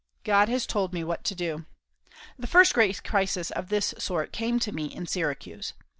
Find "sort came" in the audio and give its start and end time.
3.99-4.57